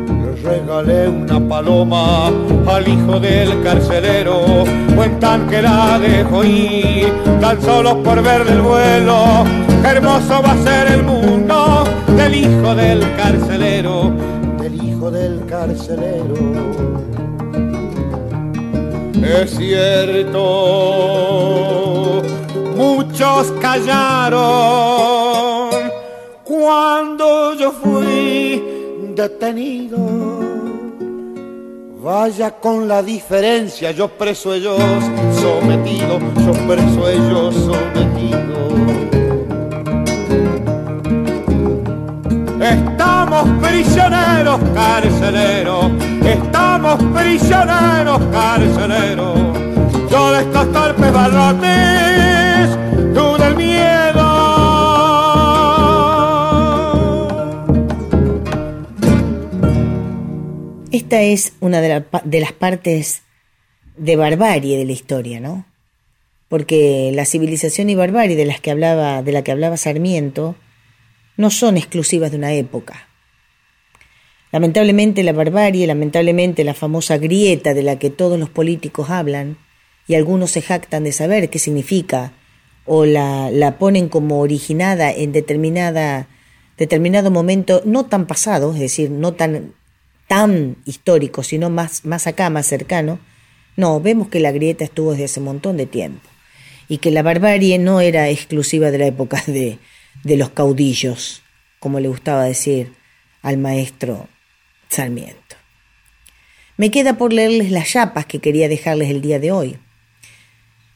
[0.08, 2.30] Le regalé una paloma
[2.66, 4.64] al hijo del carcelero.
[4.96, 9.46] Cuentan que la dejó ir tan solo por ver el vuelo.
[9.84, 11.84] Hermoso va a ser el mundo
[12.18, 14.12] del hijo del carcelero.
[14.60, 17.17] Del hijo del carcelero.
[19.28, 20.40] Es cierto,
[22.76, 24.38] muchos callaron
[26.46, 28.64] cuando yo fui
[29.14, 29.98] detenido.
[32.02, 34.80] Vaya con la diferencia, yo preso ellos
[35.42, 38.56] sometido, yo preso ellos sometido.
[42.62, 45.92] Estamos prisioneros, carceleros,
[46.88, 49.40] estamos prisioneros, carceleros.
[50.10, 52.78] Yo de estos torpes barrotes,
[53.14, 54.28] tú del miedo.
[60.92, 63.24] Esta es una de, la de las partes
[63.98, 65.66] de barbarie de la historia, ¿no?
[66.48, 70.56] Porque la civilización y barbarie de las que hablaba, de la que hablaba Sarmiento,
[71.36, 73.07] no son exclusivas de una época.
[74.58, 79.60] Lamentablemente la barbarie, lamentablemente la famosa grieta de la que todos los políticos hablan,
[80.08, 82.34] y algunos se jactan de saber qué significa,
[82.84, 86.28] o la, la ponen como originada en determinada,
[86.76, 89.76] determinado momento, no tan pasado, es decir, no tan,
[90.28, 93.20] tan histórico, sino más, más acá, más cercano,
[93.76, 96.28] no, vemos que la grieta estuvo desde hace un montón de tiempo.
[96.90, 99.78] y que la barbarie no era exclusiva de la época de,
[100.24, 101.44] de los caudillos,
[101.80, 102.94] como le gustaba decir
[103.44, 104.28] al maestro
[106.78, 109.78] Me queda por leerles las chapas que quería dejarles el día de hoy.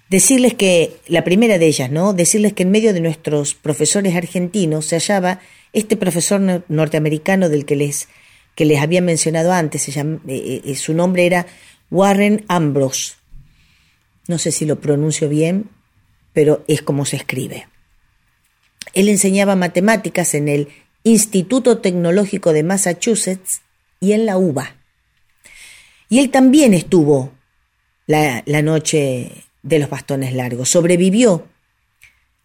[0.09, 2.13] Decirles que, la primera de ellas, ¿no?
[2.13, 5.39] Decirles que en medio de nuestros profesores argentinos se hallaba
[5.73, 8.09] este profesor norteamericano del que les,
[8.55, 9.87] que les había mencionado antes.
[9.87, 11.47] Llama, eh, eh, su nombre era
[11.89, 13.13] Warren Ambrose.
[14.27, 15.69] No sé si lo pronuncio bien,
[16.33, 17.67] pero es como se escribe.
[18.93, 20.67] Él enseñaba matemáticas en el
[21.03, 23.61] Instituto Tecnológico de Massachusetts
[24.01, 24.75] y en la UBA.
[26.09, 27.31] Y él también estuvo
[28.07, 29.31] la, la noche
[29.63, 30.67] de los bastones largos.
[30.67, 31.47] Sobrevivió,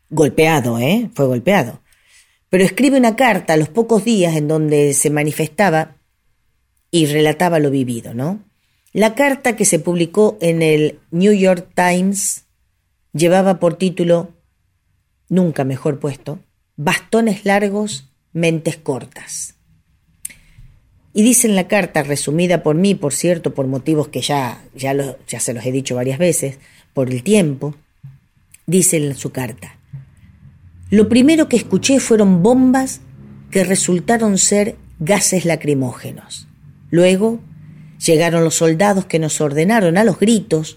[0.08, 1.10] golpeado, ¿eh?
[1.14, 1.80] Fue golpeado.
[2.48, 5.96] Pero escribe una carta a los pocos días en donde se manifestaba
[6.92, 8.44] y relataba lo vivido, ¿no?
[8.92, 12.44] La carta que se publicó en el New York Times
[13.12, 14.34] llevaba por título,
[15.28, 16.38] nunca mejor puesto,
[16.76, 19.55] Bastones largos, mentes cortas.
[21.16, 24.94] Y dice en la carta, resumida por mí, por cierto, por motivos que ya, ya,
[25.26, 26.58] ya se los he dicho varias veces,
[26.92, 27.74] por el tiempo,
[28.66, 29.78] dice en su carta,
[30.90, 33.00] lo primero que escuché fueron bombas
[33.50, 36.48] que resultaron ser gases lacrimógenos.
[36.90, 37.40] Luego
[38.04, 40.76] llegaron los soldados que nos ordenaron a los gritos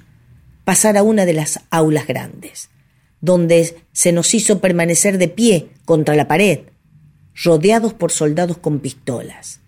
[0.63, 2.69] pasar a una de las aulas grandes,
[3.19, 6.59] donde se nos hizo permanecer de pie contra la pared,
[7.43, 9.59] rodeados por soldados con pistolas,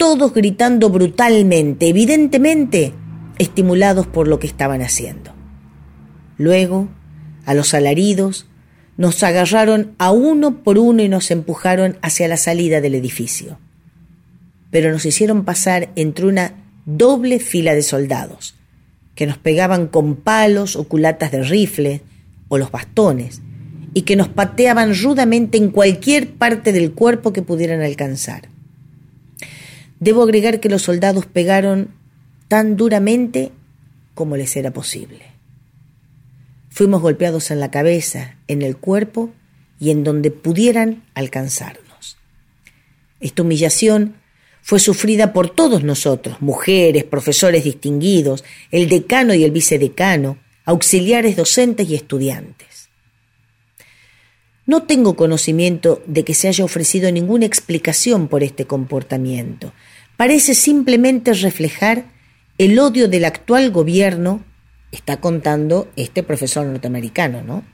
[0.00, 2.94] todos gritando brutalmente, evidentemente
[3.38, 5.34] estimulados por lo que estaban haciendo.
[6.38, 6.88] Luego,
[7.44, 8.46] a los alaridos,
[8.96, 13.58] nos agarraron a uno por uno y nos empujaron hacia la salida del edificio.
[14.70, 16.54] Pero nos hicieron pasar entre una
[16.86, 18.54] doble fila de soldados,
[19.14, 22.00] que nos pegaban con palos o culatas de rifle
[22.48, 23.42] o los bastones,
[23.92, 28.48] y que nos pateaban rudamente en cualquier parte del cuerpo que pudieran alcanzar.
[30.00, 31.94] Debo agregar que los soldados pegaron
[32.48, 33.52] tan duramente
[34.14, 35.26] como les era posible.
[36.70, 39.30] Fuimos golpeados en la cabeza, en el cuerpo
[39.78, 42.16] y en donde pudieran alcanzarnos.
[43.20, 44.16] Esta humillación
[44.62, 51.88] fue sufrida por todos nosotros, mujeres, profesores distinguidos, el decano y el vicedecano, auxiliares docentes
[51.88, 52.88] y estudiantes.
[54.66, 59.72] No tengo conocimiento de que se haya ofrecido ninguna explicación por este comportamiento.
[60.20, 62.04] Parece simplemente reflejar
[62.58, 64.44] el odio del actual gobierno
[64.92, 67.64] está contando este profesor norteamericano, ¿no?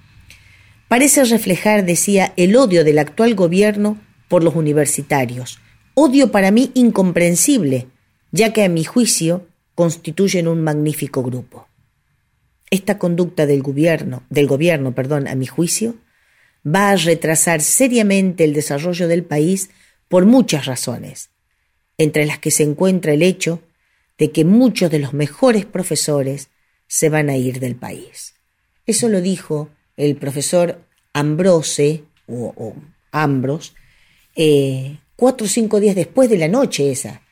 [0.87, 5.59] Parece reflejar, decía, el odio del actual gobierno por los universitarios.
[5.95, 7.89] Odio para mí incomprensible,
[8.31, 11.67] ya que a mi juicio constituyen un magnífico grupo.
[12.71, 15.97] Esta conducta del gobierno, del gobierno, perdón, a mi juicio,
[16.65, 19.71] va a retrasar seriamente el desarrollo del país
[20.07, 21.31] por muchas razones,
[21.99, 23.63] entre las que se encuentra el hecho
[24.19, 26.49] de que muchos de los mejores profesores
[26.87, 28.35] se van a ir del país.
[28.87, 30.81] Eso lo dijo el profesor
[31.13, 32.75] Ambrose, o,
[33.13, 33.75] Ambros,
[34.35, 37.23] eh, cuatro o cinco días después de la noche esa.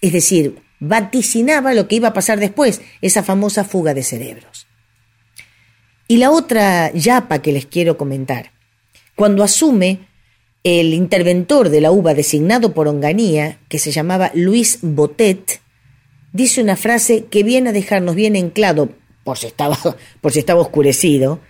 [0.00, 4.66] Es decir, vaticinaba lo que iba a pasar después, esa famosa fuga de cerebros.
[6.08, 8.52] Y la otra yapa que les quiero comentar,
[9.14, 10.08] cuando asume
[10.64, 15.60] el interventor de la UBA designado por Onganía, que se llamaba Luis Botet,
[16.32, 18.90] dice una frase que viene a dejarnos bien en claro,
[19.24, 19.76] por si estaba,
[20.20, 21.40] por si estaba oscurecido,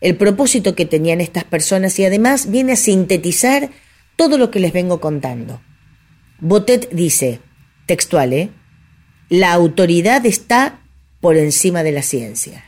[0.00, 3.70] el propósito que tenían estas personas y además viene a sintetizar
[4.16, 5.60] todo lo que les vengo contando.
[6.40, 7.40] Botet dice,
[7.86, 8.50] textual, ¿eh?
[9.28, 10.80] la autoridad está
[11.20, 12.64] por encima de la ciencia.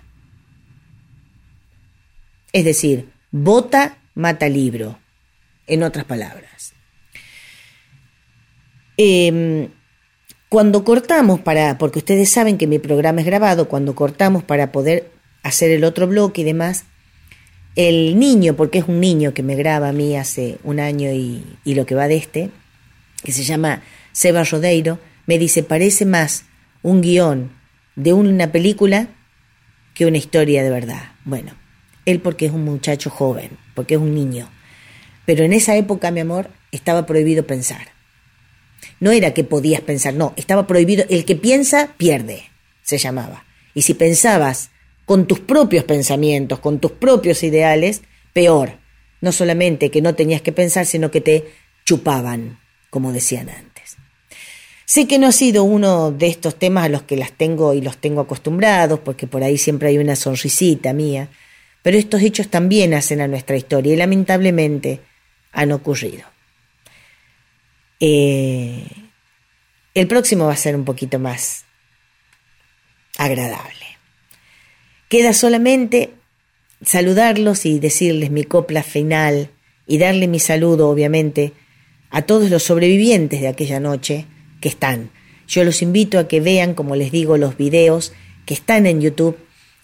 [2.53, 4.99] Es decir, vota, mata libro,
[5.67, 6.73] en otras palabras.
[8.97, 9.69] Eh,
[10.49, 15.11] cuando cortamos para, porque ustedes saben que mi programa es grabado, cuando cortamos para poder
[15.43, 16.85] hacer el otro bloque y demás,
[17.75, 21.45] el niño, porque es un niño que me graba a mí hace un año y,
[21.65, 22.51] y lo que va de este,
[23.23, 26.45] que se llama Seba Rodeiro, me dice, parece más
[26.83, 27.51] un guion
[27.97, 29.09] de una película
[29.95, 31.13] que una historia de verdad.
[31.25, 31.53] Bueno,
[32.05, 34.49] él porque es un muchacho joven, porque es un niño.
[35.27, 37.89] Pero en esa época, mi amor, estaba prohibido pensar.
[39.01, 41.05] No era que podías pensar, no, estaba prohibido.
[41.11, 42.45] El que piensa, pierde,
[42.83, 43.45] se llamaba.
[43.75, 44.71] Y si pensabas
[45.05, 48.03] con tus propios pensamientos, con tus propios ideales,
[48.33, 48.79] peor.
[49.21, 51.45] No solamente que no tenías que pensar, sino que te
[51.85, 52.59] chupaban,
[52.91, 53.97] como decían antes.
[54.85, 57.81] Sé que no ha sido uno de estos temas a los que las tengo y
[57.81, 61.29] los tengo acostumbrados, porque por ahí siempre hay una sonrisita mía,
[61.83, 65.01] Pero estos hechos también hacen a nuestra historia y lamentablemente
[65.53, 66.25] han ocurrido.
[68.01, 68.87] Eh,
[69.95, 71.65] el próximo va a ser un poquito más
[73.17, 73.87] agradable.
[75.09, 76.11] Queda solamente
[76.83, 79.51] saludarlos y decirles mi copla final
[79.87, 81.53] y darle mi saludo, obviamente,
[82.11, 84.27] a todos los sobrevivientes de aquella noche
[84.61, 85.11] que están.
[85.49, 88.13] Yo los invito a que vean, como les digo, los videos
[88.45, 89.39] que están en YouTube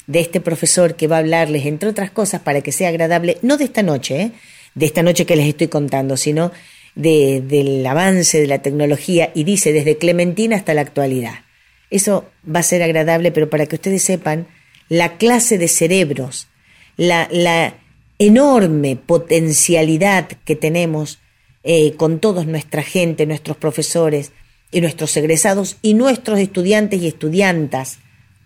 [0.06, 3.56] de este profesor que va a hablarles, entre otras cosas, para que sea agradable, no
[3.56, 4.32] de esta noche, ¿eh?
[4.74, 6.52] De esta noche que les estoy contando, sino
[6.94, 11.44] de, del avance de la tecnología y dice desde Clementina hasta la actualidad.
[11.90, 14.46] Eso va a ser agradable, pero para que ustedes sepan
[14.88, 16.48] la clase de cerebros,
[16.96, 17.74] la, la
[18.18, 21.20] enorme potencialidad que tenemos
[21.64, 24.32] eh, con toda nuestra gente, nuestros profesores
[24.70, 27.98] y nuestros egresados y nuestros estudiantes y estudiantas,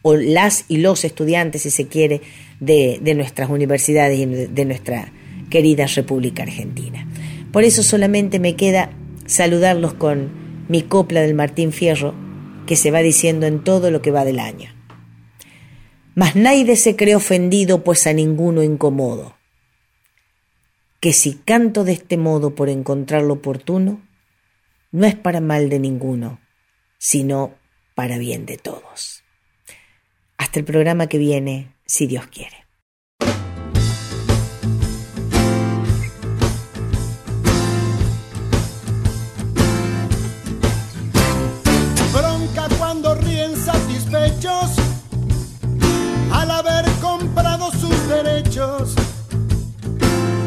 [0.03, 2.21] o las y los estudiantes, si se quiere,
[2.61, 5.13] de, de nuestras universidades y de nuestra
[5.51, 7.07] querida República Argentina.
[7.53, 8.91] Por eso solamente me queda
[9.27, 10.31] saludarlos con
[10.69, 12.15] mi copla del Martín Fierro,
[12.67, 14.71] que se va diciendo en todo lo que va del año.
[16.15, 19.37] Mas nadie se cree ofendido, pues a ninguno incomodo.
[21.01, 24.03] Que si canto de este modo por encontrarlo oportuno,
[24.93, 26.41] no es para mal de ninguno,
[26.99, 27.55] sino
[27.95, 29.23] para bien de todos.
[30.39, 32.66] Hasta el programa que viene, si Dios quiere.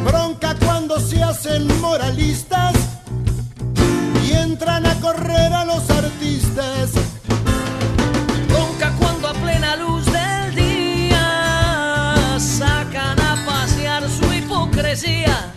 [0.03, 2.73] Bronca cuando se hacen moralistas
[4.25, 6.93] y entran a correr a los artistas.
[8.47, 11.19] Bronca cuando a plena luz del día
[12.39, 15.48] sacan a pasear su hipocresía.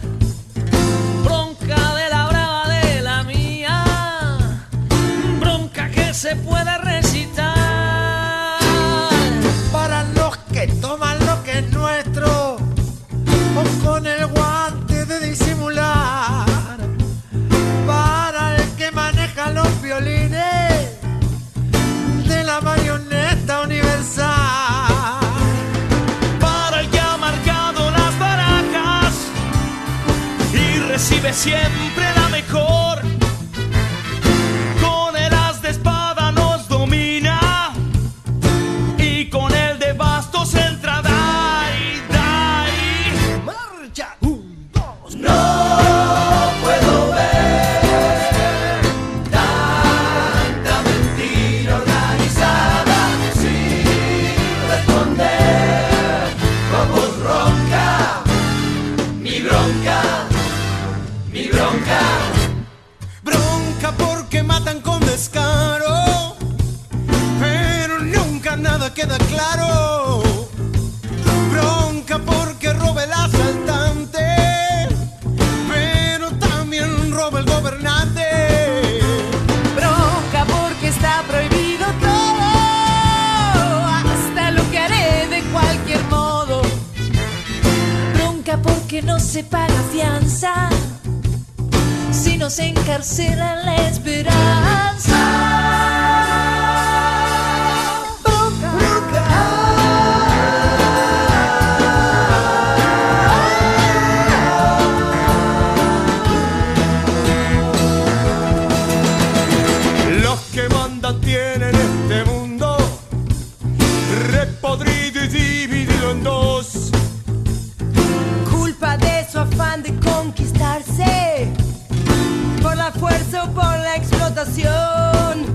[124.23, 125.47] Explotación.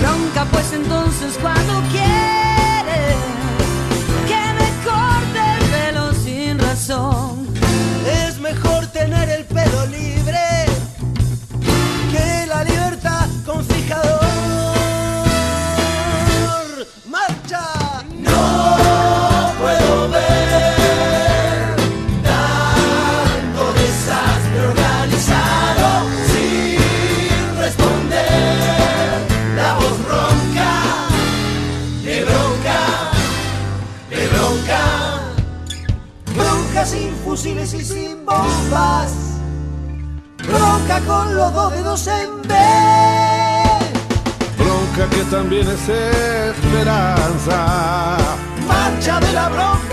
[0.00, 1.99] Bronca pues entonces cuando quiere
[40.90, 42.54] Bronca con los dos dedos en B.
[44.58, 47.56] Bronca que también es esperanza.
[48.66, 49.89] Marcha de la bronca